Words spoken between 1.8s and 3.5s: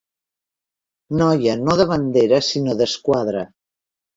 de bandera sinó d'esquadra.